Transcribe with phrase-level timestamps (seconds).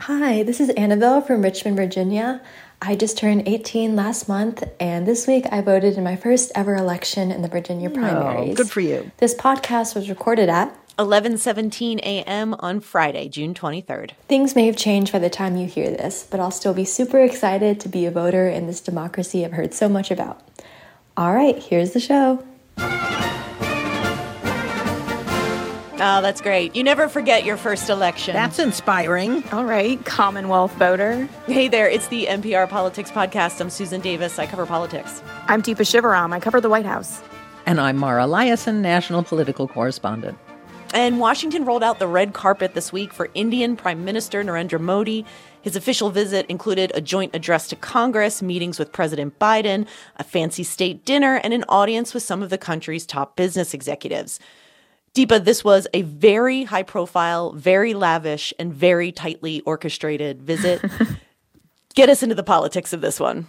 [0.00, 2.42] Hi, this is Annabelle from Richmond, Virginia.
[2.82, 6.76] I just turned 18 last month, and this week I voted in my first ever
[6.76, 8.52] election in the Virginia primaries.
[8.52, 9.10] Oh, good for you.
[9.16, 12.54] This podcast was recorded at 11:17 a.m.
[12.60, 14.10] on Friday, June 23rd.
[14.28, 17.20] Things may have changed by the time you hear this, but I'll still be super
[17.20, 20.42] excited to be a voter in this democracy I've heard so much about.
[21.16, 22.44] All right, here's the show.
[25.98, 26.76] Oh, that's great.
[26.76, 28.34] You never forget your first election.
[28.34, 29.42] That's inspiring.
[29.50, 31.26] All right, Commonwealth voter.
[31.46, 33.62] Hey there, it's the NPR Politics Podcast.
[33.62, 34.38] I'm Susan Davis.
[34.38, 35.22] I cover politics.
[35.46, 36.34] I'm Deepa Shivaram.
[36.34, 37.22] I cover the White House.
[37.64, 40.36] And I'm Mara Liasson, national political correspondent.
[40.92, 45.24] And Washington rolled out the red carpet this week for Indian Prime Minister Narendra Modi.
[45.62, 50.62] His official visit included a joint address to Congress, meetings with President Biden, a fancy
[50.62, 54.38] state dinner, and an audience with some of the country's top business executives.
[55.16, 60.84] Deepa, this was a very high profile, very lavish, and very tightly orchestrated visit.
[61.94, 63.46] Get us into the politics of this one.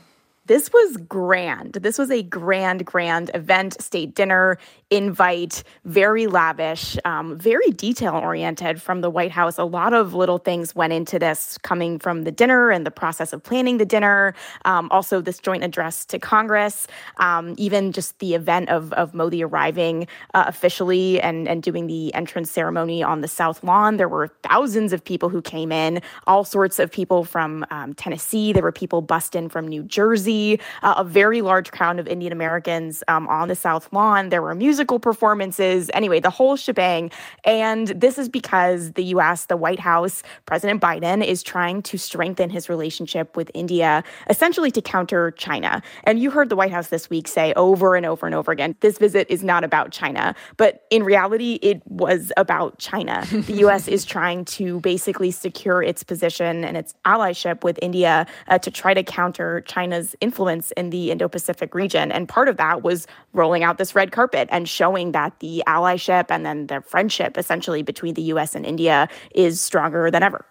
[0.47, 1.73] This was grand.
[1.73, 4.57] This was a grand, grand event, state dinner,
[4.89, 9.57] invite, very lavish, um, very detail oriented from the White House.
[9.57, 13.33] A lot of little things went into this coming from the dinner and the process
[13.33, 14.33] of planning the dinner.
[14.63, 16.87] Um, also, this joint address to Congress,
[17.17, 22.13] um, even just the event of, of Modi arriving uh, officially and, and doing the
[22.13, 23.97] entrance ceremony on the South Lawn.
[23.97, 28.53] There were thousands of people who came in, all sorts of people from um, Tennessee.
[28.53, 30.36] There were people bussed in from New Jersey,
[30.83, 34.29] uh, a very large crowd of Indian Americans um, on the South Lawn.
[34.29, 35.89] There were musical performances.
[35.93, 37.11] Anyway, the whole shebang.
[37.43, 42.49] And this is because the US, the White House, President Biden is trying to strengthen
[42.49, 45.81] his relationship with India, essentially to counter China.
[46.03, 48.75] And you heard the White House this week say over and over and over again
[48.81, 50.35] this visit is not about China.
[50.57, 53.25] But in reality, it was about China.
[53.31, 58.59] the US is trying to basically secure its position and its allyship with India uh,
[58.59, 62.11] to try to counter China's influence in the Indo Pacific region.
[62.11, 66.25] And part of that was rolling out this red carpet and showing that the allyship
[66.29, 70.45] and then the friendship essentially between the US and India is stronger than ever.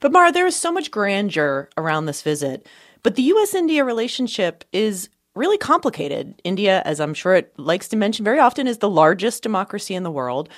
[0.00, 2.66] But Mara, there is so much grandeur around this visit.
[3.02, 6.40] But the US India relationship is really complicated.
[6.44, 10.02] India, as I'm sure it likes to mention very often, is the largest democracy in
[10.02, 10.48] the world.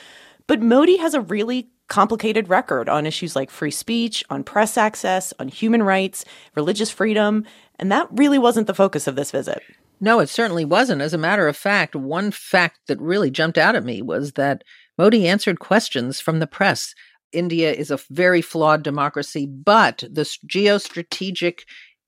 [0.46, 5.34] But Modi has a really complicated record on issues like free speech, on press access,
[5.38, 6.24] on human rights,
[6.56, 7.44] religious freedom.
[7.78, 9.62] And that really wasn't the focus of this visit.
[10.00, 11.02] No, it certainly wasn't.
[11.02, 14.64] As a matter of fact, one fact that really jumped out at me was that
[14.96, 16.94] Modi answered questions from the press.
[17.30, 21.60] India is a very flawed democracy, but the geostrategic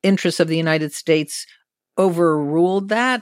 [0.03, 1.47] interests of the United States
[1.99, 3.21] overruled that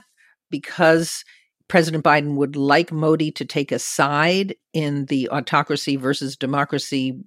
[0.49, 1.25] because
[1.67, 7.19] President Biden would like Modi to take a side in the autocracy versus democracy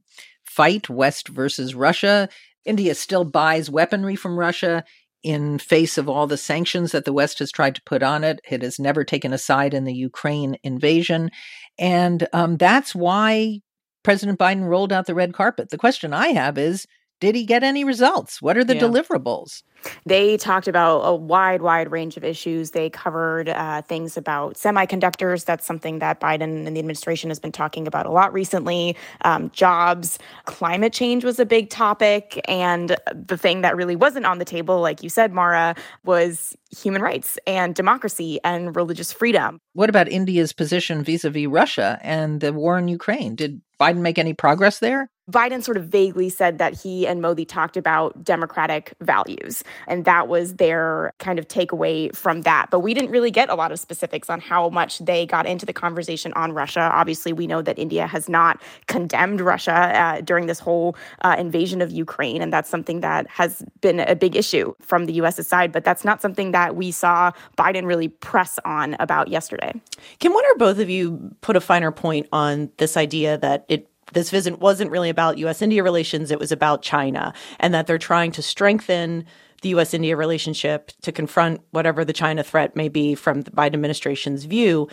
[0.44, 2.28] fight, West versus Russia.
[2.64, 4.84] India still buys weaponry from Russia
[5.22, 8.40] in face of all the sanctions that the West has tried to put on it.
[8.48, 11.30] It has never taken a side in the Ukraine invasion.
[11.78, 13.60] And um, that's why
[14.02, 15.70] President Biden rolled out the red carpet.
[15.70, 16.86] The question I have is
[17.20, 18.42] did he get any results?
[18.42, 18.82] What are the yeah.
[18.82, 19.62] deliverables?
[20.04, 22.72] They talked about a wide, wide range of issues.
[22.72, 25.44] They covered uh, things about semiconductors.
[25.44, 28.96] That's something that Biden and the administration has been talking about a lot recently.
[29.22, 32.40] Um, jobs, climate change was a big topic.
[32.48, 37.02] And the thing that really wasn't on the table, like you said, Mara, was human
[37.02, 39.58] rights and democracy and religious freedom.
[39.72, 43.34] What about India's position vis a vis Russia and the war in Ukraine?
[43.34, 45.10] Did Biden make any progress there?
[45.30, 49.64] Biden sort of vaguely said that he and Modi talked about democratic values.
[49.86, 52.68] And that was their kind of takeaway from that.
[52.70, 55.66] But we didn't really get a lot of specifics on how much they got into
[55.66, 56.90] the conversation on Russia.
[56.92, 61.80] Obviously, we know that India has not condemned Russia uh, during this whole uh, invasion
[61.82, 62.42] of Ukraine.
[62.42, 65.72] And that's something that has been a big issue from the US's side.
[65.72, 69.72] But that's not something that we saw Biden really press on about yesterday.
[70.20, 73.88] Can one or both of you put a finer point on this idea that it
[74.12, 77.98] this visit wasn't really about US India relations, it was about China, and that they're
[77.98, 79.26] trying to strengthen
[79.66, 83.74] the US India relationship to confront whatever the China threat may be from the Biden
[83.74, 84.88] administration's view.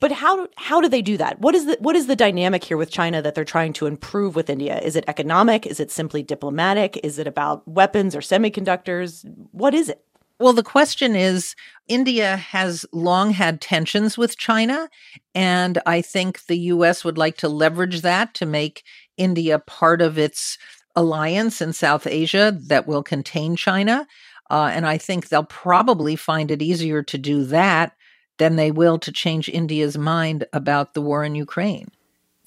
[0.00, 1.40] But how how do they do that?
[1.40, 4.36] What is the what is the dynamic here with China that they're trying to improve
[4.36, 4.78] with India?
[4.78, 5.66] Is it economic?
[5.66, 7.00] Is it simply diplomatic?
[7.02, 9.24] Is it about weapons or semiconductors?
[9.50, 10.04] What is it?
[10.40, 11.56] Well, the question is
[11.88, 14.88] India has long had tensions with China,
[15.34, 18.84] and I think the US would like to leverage that to make
[19.16, 20.56] India part of its
[20.98, 24.06] alliance in South Asia that will contain China.
[24.50, 27.92] Uh, and I think they'll probably find it easier to do that
[28.38, 31.88] than they will to change India's mind about the war in Ukraine.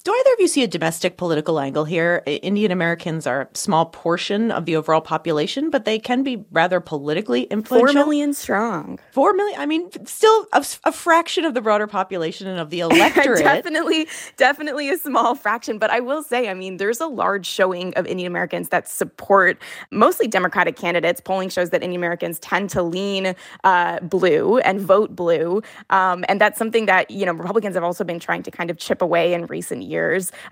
[0.04, 2.24] Do either of you see a domestic political angle here?
[2.26, 6.80] Indian Americans are a small portion of the overall population, but they can be rather
[6.80, 7.92] politically influential.
[7.94, 8.98] Four million strong.
[9.12, 9.60] Four million.
[9.60, 13.44] I mean, still a, a fraction of the broader population and of the electorate.
[13.44, 15.78] definitely, definitely a small fraction.
[15.78, 19.62] But I will say, I mean, there's a large showing of Indian Americans that support
[19.92, 21.20] mostly Democratic candidates.
[21.20, 26.40] Polling shows that Indian Americans tend to lean uh, blue and vote blue, um, and
[26.40, 29.32] that's something that you know Republicans have also been trying to kind of chip away
[29.32, 29.91] in recent years,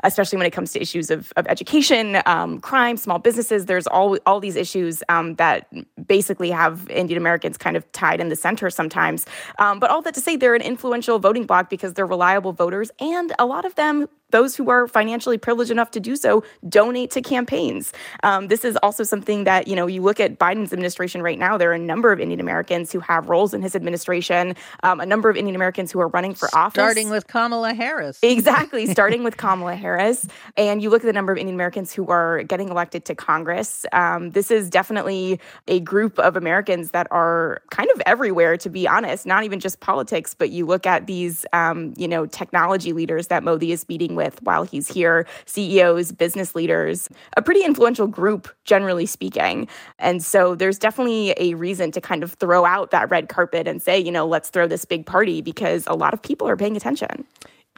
[0.03, 3.67] especially when it comes to issues of, of education, um, crime, small businesses.
[3.67, 5.69] There's all all these issues um, that
[6.07, 9.27] basically have Indian Americans kind of tied in the center sometimes.
[9.59, 12.91] Um, but all that to say, they're an influential voting bloc because they're reliable voters,
[13.01, 17.11] and a lot of them those who are financially privileged enough to do so donate
[17.13, 17.93] to campaigns.
[18.23, 21.57] Um, this is also something that, you know, you look at Biden's administration right now,
[21.57, 25.07] there are a number of Indian Americans who have roles in his administration, um, a
[25.07, 26.75] number of Indian Americans who are running for office.
[26.75, 28.19] Starting with Kamala Harris.
[28.41, 30.27] Exactly, starting with Kamala Harris.
[30.57, 33.85] And you look at the number of Indian Americans who are getting elected to Congress.
[33.93, 38.87] Um, this is definitely a group of Americans that are kind of everywhere, to be
[38.87, 43.27] honest, not even just politics, but you look at these, um, you know, technology leaders
[43.27, 48.49] that Modi is meeting with while he's here CEOs, business leaders, a pretty influential group,
[48.65, 49.69] generally speaking.
[49.99, 53.83] And so there's definitely a reason to kind of throw out that red carpet and
[53.83, 56.77] say, you know, let's throw this big party because a lot of people are paying
[56.77, 57.25] attention.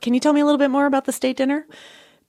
[0.00, 1.66] Can you tell me a little bit more about the state dinner?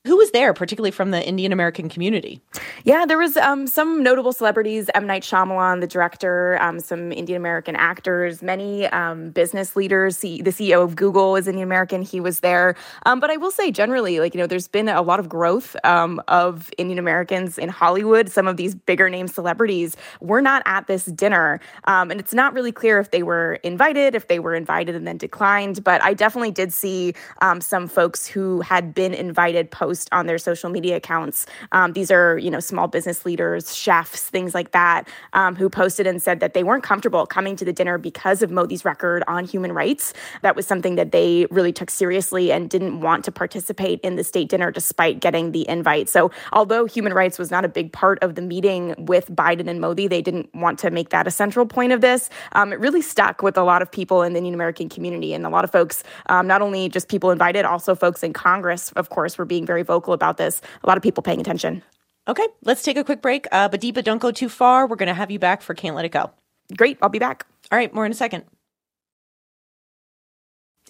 [0.06, 2.42] Who was there, particularly from the Indian American community?
[2.84, 5.08] Yeah, there was um, some notable celebrities: M.
[5.08, 10.18] Night Shyamalan, the director, um, some Indian American actors, many um, business leaders.
[10.18, 12.76] the CEO of Google is Indian American; he was there.
[13.06, 15.74] Um, but I will say, generally, like you know, there's been a lot of growth
[15.86, 18.28] um, of Indian Americans in Hollywood.
[18.28, 22.54] Some of these bigger name celebrities were not at this dinner, um, and it's not
[22.54, 25.82] really clear if they were invited, if they were invited and then declined.
[25.82, 27.14] But I definitely did see
[27.62, 31.46] some folks who had been invited post post on their social media accounts.
[31.72, 36.08] Um, these are, you know, small business leaders, chefs, things like that, um, who posted
[36.08, 39.46] and said that they weren't comfortable coming to the dinner because of Modi's record on
[39.46, 40.14] human rights.
[40.42, 44.24] That was something that they really took seriously and didn't want to participate in the
[44.24, 46.10] state dinner despite getting the invite.
[46.10, 49.80] So, although human rights was not a big part of the meeting with Biden and
[49.80, 52.32] Modi, they didn't want to make that a central point of this.
[52.54, 55.46] Um, it really stuck with a lot of people in the Indian American community and
[55.46, 59.10] a lot of folks, um, not only just people invited, also folks in Congress, of
[59.10, 60.62] course, were being very vocal about this.
[60.84, 61.84] A lot of people paying attention.
[62.28, 63.48] Okay, let's take a quick break.
[63.52, 64.88] Uh, but Deepa, don't go too far.
[64.88, 66.32] We're going to have you back for Can't Let It Go.
[66.78, 67.46] Great, I'll be back.
[67.72, 68.46] All right, more in a second.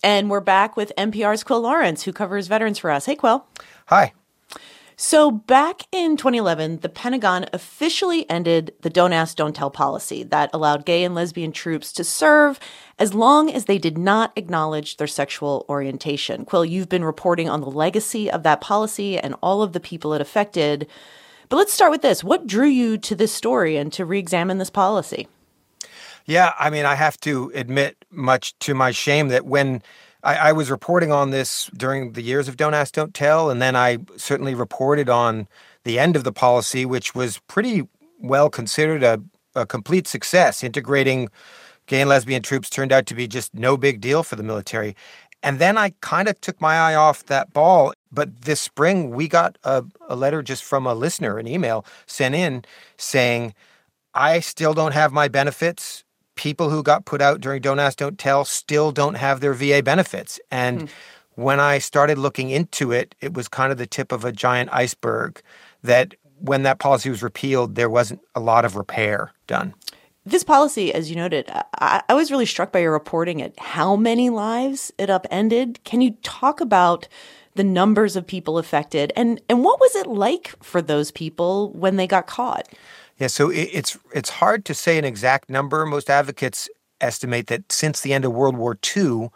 [0.03, 3.05] And we're back with NPR's Quil Lawrence, who covers veterans for us.
[3.05, 3.45] Hey, Quil.
[3.87, 4.13] Hi.
[5.05, 10.49] So, back in 2011, the Pentagon officially ended the Don't Ask, Don't Tell policy that
[10.53, 12.57] allowed gay and lesbian troops to serve
[12.97, 16.45] as long as they did not acknowledge their sexual orientation.
[16.45, 20.13] Quil, you've been reporting on the legacy of that policy and all of the people
[20.13, 20.87] it affected.
[21.49, 22.23] But let's start with this.
[22.23, 25.27] What drew you to this story and to re examine this policy?
[26.25, 29.83] Yeah, I mean, I have to admit, much to my shame, that when
[30.23, 33.61] I, I, was reporting on this during the years of Don't Ask, Don't Tell, and
[33.61, 35.47] then I certainly reported on
[35.83, 37.87] the end of the policy, which was pretty
[38.19, 39.21] well considered a,
[39.53, 40.63] a complete success.
[40.63, 41.29] Integrating
[41.87, 44.95] gay and lesbian troops turned out to be just no big deal for the military.
[45.43, 47.93] And then I kind of took my eye off that ball.
[48.11, 52.33] But this spring, we got a, a letter just from a listener, an email sent
[52.33, 52.63] in
[52.95, 53.53] saying,
[54.13, 58.17] I still don't have my benefits people who got put out during Don't Ask, Don't
[58.17, 60.39] Tell still don't have their VA benefits.
[60.51, 60.89] And mm.
[61.35, 64.69] when I started looking into it, it was kind of the tip of a giant
[64.73, 65.41] iceberg
[65.83, 69.73] that when that policy was repealed, there wasn't a lot of repair done.
[70.25, 71.49] This policy, as you noted,
[71.79, 75.83] I, I was really struck by your reporting at how many lives it upended.
[75.83, 77.07] Can you talk about
[77.55, 81.97] the numbers of people affected and, and what was it like for those people when
[81.97, 82.67] they got caught?
[83.23, 85.85] Yeah, so it's it's hard to say an exact number.
[85.85, 86.67] Most advocates
[86.99, 89.29] estimate that since the end of World War II,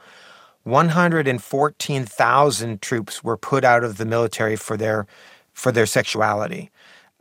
[0.64, 5.08] 114,000 troops were put out of the military for their
[5.54, 6.70] for their sexuality.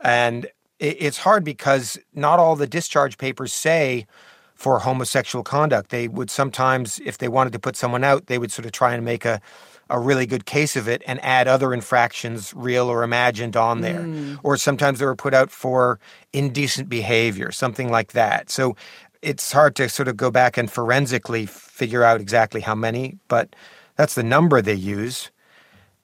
[0.01, 0.47] And
[0.77, 4.05] it's hard because not all the discharge papers say
[4.53, 5.89] for homosexual conduct.
[5.89, 8.93] They would sometimes, if they wanted to put someone out, they would sort of try
[8.93, 9.39] and make a
[9.89, 14.01] a really good case of it and add other infractions, real or imagined, on there.
[14.01, 14.39] Mm.
[14.43, 15.99] Or sometimes they were put out for
[16.33, 18.49] indecent behavior, something like that.
[18.49, 18.75] So
[19.21, 23.55] it's hard to sort of go back and forensically figure out exactly how many, but
[23.95, 25.31] that's the number they use.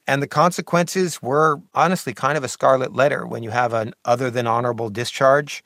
[0.06, 4.30] And the consequences were honestly kind of a scarlet letter when you have an other
[4.30, 5.64] than honorable discharge.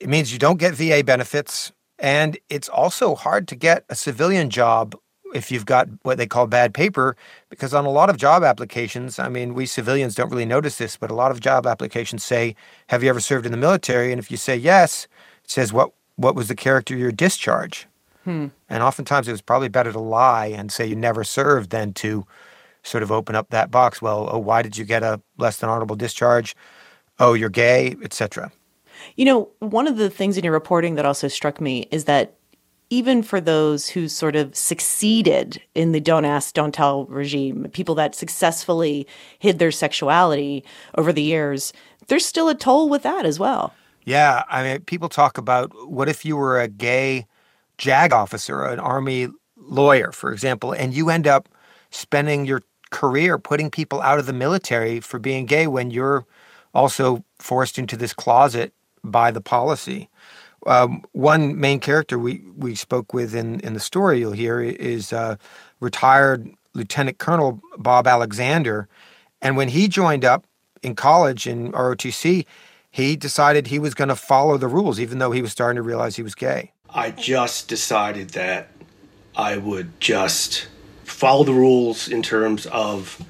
[0.00, 4.50] It means you don't get VA benefits, and it's also hard to get a civilian
[4.50, 4.94] job
[5.34, 7.16] if you've got what they call bad paper,
[7.50, 10.96] because on a lot of job applications, I mean, we civilians don't really notice this,
[10.96, 12.54] but a lot of job applications say,
[12.86, 14.12] Have you ever served in the military?
[14.12, 15.06] And if you say yes,
[15.44, 17.86] it says, What, what was the character of your discharge?
[18.22, 18.46] Hmm.
[18.70, 22.26] And oftentimes it was probably better to lie and say you never served than to
[22.82, 24.00] sort of open up that box.
[24.00, 26.54] Well, oh, why did you get a less than honorable discharge?
[27.18, 28.50] Oh, you're gay, etc.
[29.16, 32.34] You know, one of the things in your reporting that also struck me is that
[32.90, 37.94] even for those who sort of succeeded in the don't ask, don't tell regime, people
[37.96, 39.06] that successfully
[39.38, 40.64] hid their sexuality
[40.96, 41.72] over the years,
[42.08, 43.74] there's still a toll with that as well.
[44.04, 44.44] Yeah.
[44.48, 47.26] I mean, people talk about what if you were a gay
[47.78, 51.48] JAG officer, an army lawyer, for example, and you end up
[51.90, 56.24] spending your career putting people out of the military for being gay when you're
[56.74, 58.72] also forced into this closet
[59.02, 60.08] by the policy.
[60.66, 65.12] Um, one main character we, we spoke with in, in the story you'll hear is
[65.12, 65.36] uh,
[65.80, 68.88] retired Lieutenant Colonel Bob Alexander.
[69.42, 70.46] And when he joined up
[70.82, 72.46] in college in ROTC,
[72.90, 75.82] he decided he was going to follow the rules, even though he was starting to
[75.82, 76.72] realize he was gay.
[76.88, 78.68] I just decided that
[79.36, 80.68] I would just
[81.02, 83.20] follow the rules in terms of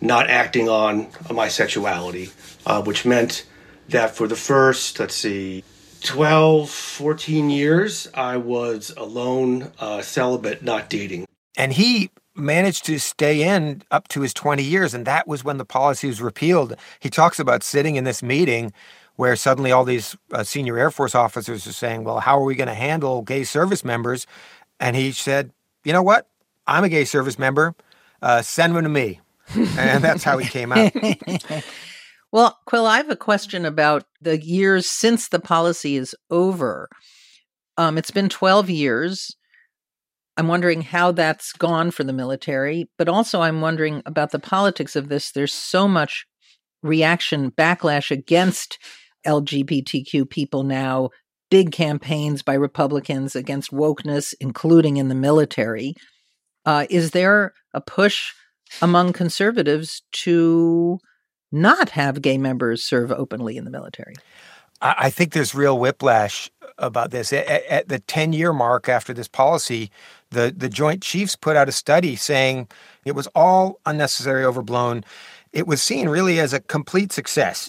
[0.00, 2.30] not acting on my sexuality,
[2.64, 3.46] uh, which meant
[3.90, 5.62] that for the first, let's see,
[6.00, 11.26] 12, 14 years, I was alone, uh, celibate, not dating.
[11.56, 14.94] And he managed to stay in up to his 20 years.
[14.94, 16.76] And that was when the policy was repealed.
[16.98, 18.72] He talks about sitting in this meeting
[19.16, 22.54] where suddenly all these uh, senior Air Force officers are saying, well, how are we
[22.54, 24.26] going to handle gay service members?
[24.78, 25.52] And he said,
[25.84, 26.26] you know what?
[26.66, 27.74] I'm a gay service member.
[28.22, 29.20] Uh, send them to me.
[29.54, 30.92] and that's how he came out.
[32.32, 36.88] Well, Quil, I have a question about the years since the policy is over.
[37.76, 39.36] Um, it's been 12 years.
[40.36, 44.94] I'm wondering how that's gone for the military, but also I'm wondering about the politics
[44.94, 45.32] of this.
[45.32, 46.24] There's so much
[46.82, 48.78] reaction, backlash against
[49.26, 51.10] LGBTQ people now,
[51.50, 55.94] big campaigns by Republicans against wokeness, including in the military.
[56.64, 58.32] Uh, is there a push
[58.80, 61.00] among conservatives to
[61.52, 64.14] not have gay members serve openly in the military?
[64.82, 67.32] I think there's real whiplash about this.
[67.32, 69.90] At, the 10 year mark after this policy,
[70.30, 72.68] the, the Joint Chiefs put out a study saying
[73.04, 75.04] it was all unnecessary, overblown.
[75.52, 77.68] It was seen really as a complete success.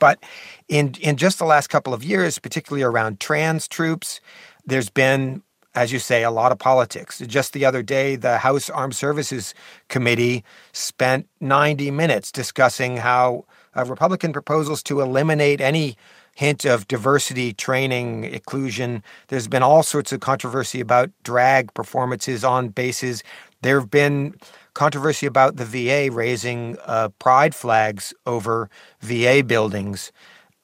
[0.00, 0.22] But
[0.68, 4.20] in, in just the last couple of years, particularly around trans troops,
[4.66, 5.42] there's been
[5.74, 7.18] as you say, a lot of politics.
[7.26, 9.54] Just the other day, the House Armed Services
[9.88, 13.44] Committee spent 90 minutes discussing how
[13.76, 15.96] uh, Republican proposals to eliminate any
[16.34, 19.02] hint of diversity training, inclusion.
[19.28, 23.22] There's been all sorts of controversy about drag performances on bases.
[23.62, 24.34] There have been
[24.74, 30.12] controversy about the VA raising uh, pride flags over VA buildings.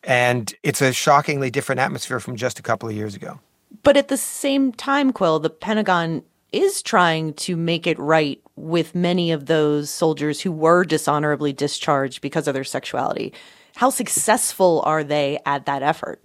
[0.05, 3.41] And it's a shockingly different atmosphere from just a couple of years ago.
[3.83, 6.23] But at the same time, Quil, the Pentagon
[6.53, 12.21] is trying to make it right with many of those soldiers who were dishonorably discharged
[12.21, 13.33] because of their sexuality.
[13.77, 16.23] How successful are they at that effort?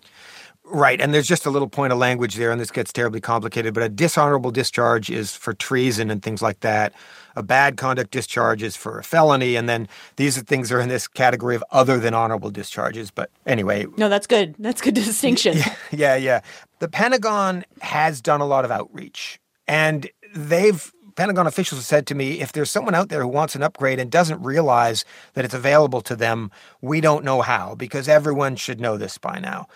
[0.65, 1.01] Right.
[1.01, 3.73] And there's just a little point of language there, and this gets terribly complicated.
[3.73, 6.93] But a dishonorable discharge is for treason and things like that.
[7.35, 9.55] A bad conduct discharge is for a felony.
[9.55, 13.11] And then these things are in this category of other than honorable discharges.
[13.11, 13.87] But anyway.
[13.97, 14.55] No, that's good.
[14.57, 15.57] That's good distinction.
[15.57, 16.39] Yeah, yeah, yeah.
[16.79, 19.39] The Pentagon has done a lot of outreach.
[19.67, 23.53] And they've Pentagon officials have said to me, if there's someone out there who wants
[23.53, 25.05] an upgrade and doesn't realize
[25.35, 26.49] that it's available to them,
[26.81, 29.67] we don't know how, because everyone should know this by now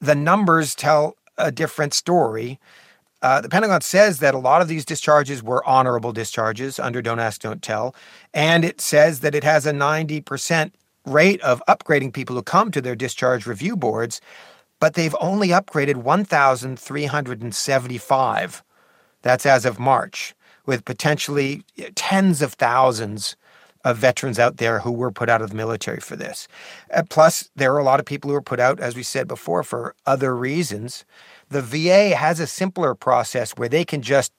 [0.00, 2.58] the numbers tell a different story.
[3.20, 7.18] Uh, the Pentagon says that a lot of these discharges were honorable discharges under Don't
[7.18, 7.96] Ask, Don't Tell.
[8.32, 10.70] And it says that it has a 90%
[11.04, 14.20] rate of upgrading people who come to their discharge review boards,
[14.78, 18.62] but they've only upgraded 1,375.
[19.22, 21.64] That's as of March, with potentially
[21.96, 23.34] tens of thousands
[23.84, 26.48] of veterans out there who were put out of the military for this.
[26.92, 29.28] Uh, plus, there are a lot of people who were put out, as we said
[29.28, 31.04] before, for other reasons.
[31.48, 34.32] The VA has a simpler process where they can just,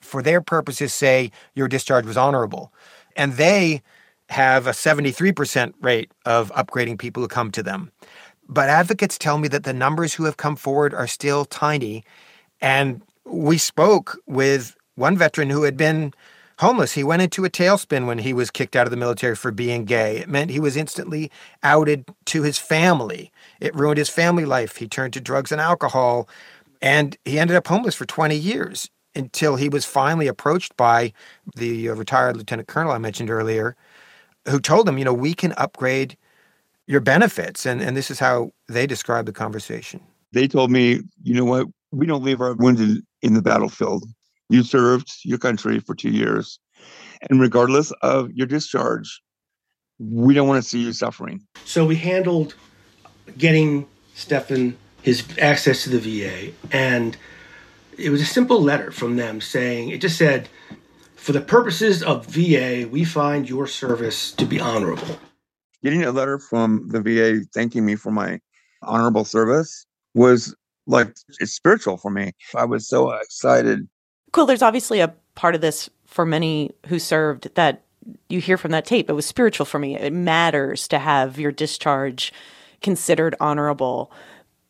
[0.00, 2.72] for their purposes, say your discharge was honorable.
[3.16, 3.82] And they
[4.30, 7.92] have a 73% rate of upgrading people who come to them.
[8.48, 12.04] But advocates tell me that the numbers who have come forward are still tiny.
[12.60, 16.14] And we spoke with one veteran who had been
[16.58, 16.92] homeless.
[16.92, 19.84] He went into a tailspin when he was kicked out of the military for being
[19.84, 20.18] gay.
[20.18, 21.30] It meant he was instantly
[21.62, 23.30] outed to his family.
[23.60, 24.76] It ruined his family life.
[24.76, 26.28] He turned to drugs and alcohol,
[26.80, 28.90] and he ended up homeless for 20 years.
[29.14, 31.12] until he was finally approached by
[31.56, 33.74] the uh, retired lieutenant colonel I mentioned earlier,
[34.46, 36.16] who told him, you know, we can upgrade
[36.86, 37.66] your benefits.
[37.66, 40.00] And, and this is how they described the conversation.
[40.32, 44.04] They told me, you know what, we don't leave our wounded in the battlefield.
[44.48, 46.58] You served your country for two years.
[47.30, 49.20] And regardless of your discharge,
[49.98, 51.46] we don't want to see you suffering.
[51.64, 52.54] So we handled
[53.38, 56.52] getting Stefan his access to the VA.
[56.70, 57.16] And
[57.96, 60.48] it was a simple letter from them saying, it just said,
[61.14, 65.18] for the purposes of VA, we find your service to be honorable.
[65.82, 68.40] Getting a letter from the VA thanking me for my
[68.82, 70.54] honorable service was
[70.86, 72.32] like it's spiritual for me.
[72.54, 73.88] I was so excited.
[74.36, 74.44] Cool.
[74.44, 77.84] There's obviously a part of this for many who served that
[78.28, 79.08] you hear from that tape.
[79.08, 79.96] It was spiritual for me.
[79.96, 82.34] It matters to have your discharge
[82.82, 84.12] considered honorable.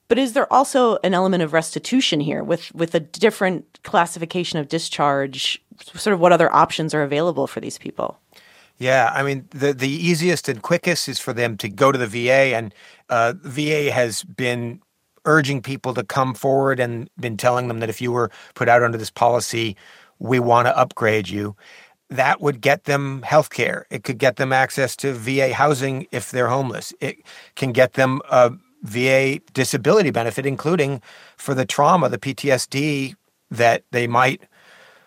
[0.07, 4.69] But is there also an element of restitution here with with a different classification of
[4.69, 5.61] discharge?
[5.83, 8.21] Sort of what other options are available for these people?
[8.79, 12.07] Yeah, I mean the the easiest and quickest is for them to go to the
[12.07, 12.73] VA, and
[13.09, 14.81] uh, VA has been
[15.27, 18.83] urging people to come forward and been telling them that if you were put out
[18.83, 19.77] under this policy,
[20.19, 21.55] we want to upgrade you.
[22.09, 23.87] That would get them health care.
[23.91, 26.95] It could get them access to VA housing if they're homeless.
[27.01, 27.19] It
[27.57, 28.53] can get them a
[28.83, 31.03] VA disability benefit, including
[31.37, 33.17] for the trauma, the PTSD
[33.51, 34.43] that they might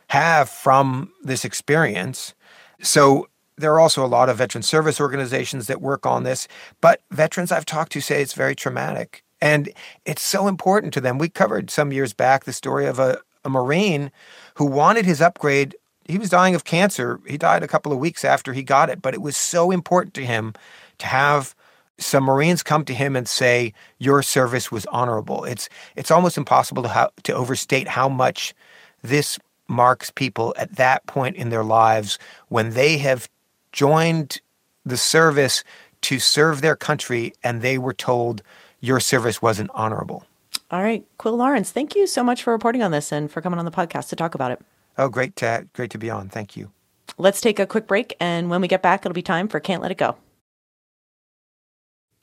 [0.09, 2.33] have from this experience.
[2.81, 6.47] So there are also a lot of veteran service organizations that work on this,
[6.81, 9.23] but veterans I've talked to say it's very traumatic.
[9.41, 9.69] And
[10.05, 11.17] it's so important to them.
[11.17, 14.11] We covered some years back the story of a, a Marine
[14.55, 15.75] who wanted his upgrade.
[16.05, 17.19] He was dying of cancer.
[17.27, 20.13] He died a couple of weeks after he got it, but it was so important
[20.15, 20.53] to him
[20.97, 21.55] to have
[21.97, 26.83] some Marines come to him and say, "Your service was honorable." It's it's almost impossible
[26.83, 28.53] to to overstate how much
[29.03, 32.17] this marks people at that point in their lives
[32.47, 33.29] when they have
[33.71, 34.41] joined
[34.85, 35.63] the service
[36.01, 38.41] to serve their country and they were told
[38.79, 40.25] your service wasn't honorable.
[40.71, 43.59] All right, Quil Lawrence, thank you so much for reporting on this and for coming
[43.59, 44.61] on the podcast to talk about it.
[44.97, 46.29] Oh, great to great to be on.
[46.29, 46.71] Thank you.
[47.17, 49.81] Let's take a quick break, and when we get back, it'll be time for Can't
[49.81, 50.15] Let It Go.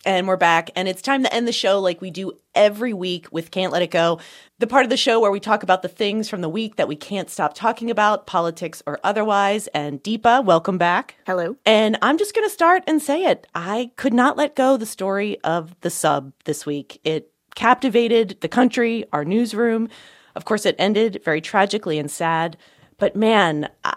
[0.05, 3.27] And we're back, and it's time to end the show like we do every week
[3.33, 4.21] with Can't Let It Go,
[4.61, 6.87] the part of the show where we talk about the things from the week that
[6.87, 9.67] we can't stop talking about, politics or otherwise.
[9.69, 11.17] And Deepa, welcome back.
[11.27, 11.57] Hello.
[11.67, 13.49] And I'm just going to start and say it.
[13.55, 17.01] I could not let go the story of the sub this week.
[17.03, 19.89] It captivated the country, our newsroom.
[20.37, 22.57] Of course, it ended very tragically and sad.
[22.99, 23.97] But man, I,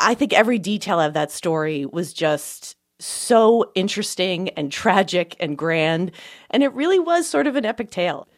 [0.00, 6.12] I think every detail of that story was just so interesting and tragic and grand.
[6.50, 8.28] And it really was sort of an epic tale.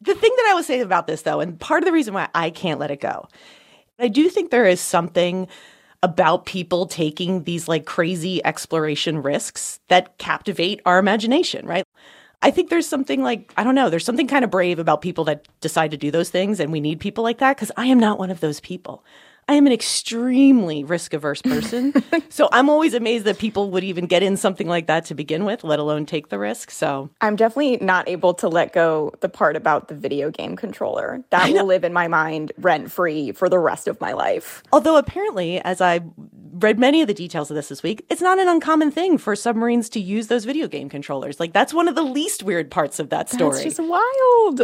[0.00, 2.28] The thing that I would say about this, though, and part of the reason why
[2.34, 3.28] I can't let it go,
[3.98, 5.48] I do think there is something
[6.02, 11.84] about people taking these like crazy exploration risks that captivate our imagination, right?
[12.40, 15.24] I think there's something like, I don't know, there's something kind of brave about people
[15.24, 17.98] that decide to do those things, and we need people like that because I am
[17.98, 19.04] not one of those people.
[19.48, 21.94] I am an extremely risk averse person.
[22.28, 25.46] so I'm always amazed that people would even get in something like that to begin
[25.46, 26.70] with, let alone take the risk.
[26.70, 31.24] So I'm definitely not able to let go the part about the video game controller.
[31.30, 34.62] That will live in my mind rent free for the rest of my life.
[34.70, 36.00] Although apparently, as I
[36.52, 39.34] read many of the details of this this week, it's not an uncommon thing for
[39.34, 41.40] submarines to use those video game controllers.
[41.40, 43.56] Like that's one of the least weird parts of that story.
[43.56, 44.60] It's just wild.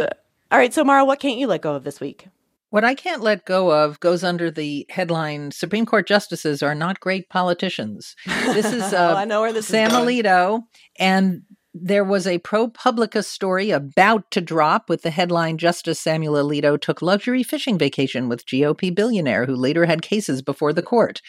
[0.51, 2.27] All right, so Mara, what can't you let go of this week?
[2.75, 6.99] What I can't let go of goes under the headline Supreme Court justices are not
[6.99, 8.17] great politicians.
[8.25, 10.23] This is uh, oh, I know where this Sam is going.
[10.23, 10.63] Alito,
[10.99, 16.77] and there was a ProPublica story about to drop with the headline Justice Samuel Alito
[16.77, 21.21] took luxury fishing vacation with GOP billionaire who later had cases before the court.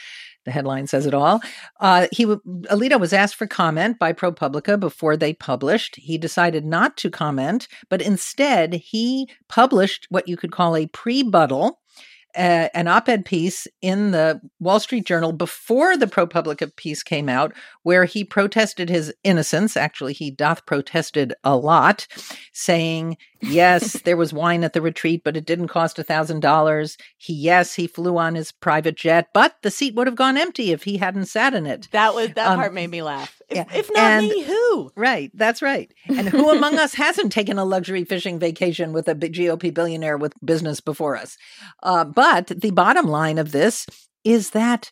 [0.46, 1.42] The headline says it all.
[1.80, 5.96] Uh, he Alito was asked for comment by ProPublica before they published.
[5.96, 11.80] He decided not to comment, but instead he published what you could call a pre-buttal
[12.36, 17.54] uh, an op-ed piece in the Wall Street Journal before the ProPublica piece came out,
[17.82, 19.76] where he protested his innocence.
[19.76, 22.06] Actually, he doth protested a lot,
[22.52, 23.16] saying,
[23.48, 26.96] "Yes, there was wine at the retreat, but it didn't cost a thousand dollars.
[27.16, 30.72] He, yes, he flew on his private jet, but the seat would have gone empty
[30.72, 33.40] if he hadn't sat in it." That was that Um, part made me laugh.
[33.48, 34.90] If, yeah, if not and- me, who?
[34.96, 35.92] Right, that's right.
[36.08, 40.32] And who among us hasn't taken a luxury fishing vacation with a GOP billionaire with
[40.44, 41.36] business before us?
[41.82, 43.86] Uh, but the bottom line of this
[44.24, 44.90] is that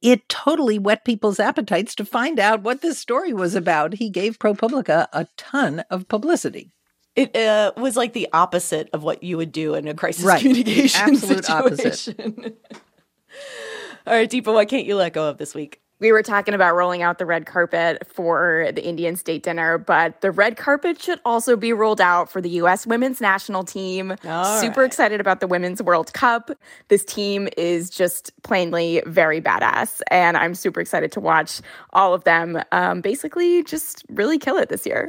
[0.00, 3.94] it totally whet people's appetites to find out what this story was about.
[3.94, 6.72] He gave ProPublica a ton of publicity.
[7.14, 10.42] It uh, was like the opposite of what you would do in a crisis Right.
[10.42, 11.94] The communication absolute opposite.
[11.94, 12.54] situation.
[14.06, 15.80] All right, Deepa, what can't you let go of this week?
[16.00, 20.20] We were talking about rolling out the red carpet for the Indian state dinner, but
[20.20, 22.88] the red carpet should also be rolled out for the U.S.
[22.88, 24.16] women's national team.
[24.26, 24.86] All Super right.
[24.86, 26.50] excited about the Women's World Cup.
[26.88, 31.60] This team is just plainly very badass, and I'm super excited to watch
[31.92, 35.08] all of them um, basically just really kill it this year.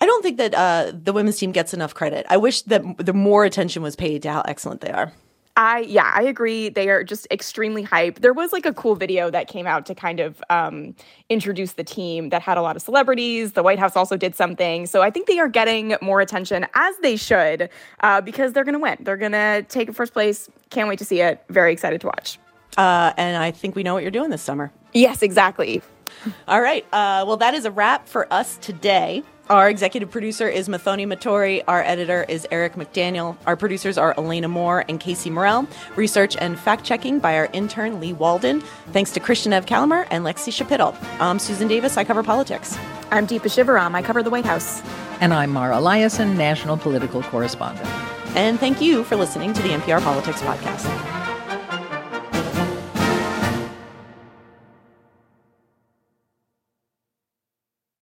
[0.00, 2.26] I don't think that uh, the women's team gets enough credit.
[2.30, 5.12] I wish that the more attention was paid to how excellent they are.
[5.56, 6.70] I yeah, I agree.
[6.70, 8.20] They are just extremely hype.
[8.20, 10.94] There was like a cool video that came out to kind of um,
[11.28, 13.52] introduce the team that had a lot of celebrities.
[13.52, 16.96] The White House also did something, so I think they are getting more attention as
[17.02, 17.68] they should
[18.00, 18.96] uh, because they're going to win.
[19.00, 20.48] They're going to take first place.
[20.70, 21.44] Can't wait to see it.
[21.50, 22.38] Very excited to watch.
[22.78, 24.72] Uh, and I think we know what you're doing this summer.
[24.94, 25.82] Yes, exactly.
[26.48, 26.84] All right.
[26.92, 29.22] Uh, well, that is a wrap for us today.
[29.48, 31.64] Our executive producer is Muthoni Muturi.
[31.66, 33.36] Our editor is Eric McDaniel.
[33.48, 35.66] Our producers are Elena Moore and Casey Morell.
[35.96, 38.60] Research and fact checking by our intern Lee Walden.
[38.92, 40.96] Thanks to Krishnadev Calamur and Lexie Schapitl.
[41.20, 41.96] I'm Susan Davis.
[41.96, 42.78] I cover politics.
[43.10, 43.96] I'm Deepa Shivaram.
[43.96, 44.82] I cover the White House.
[45.20, 47.88] And I'm Mara Liasson, national political correspondent.
[48.36, 51.19] And thank you for listening to the NPR Politics Podcast.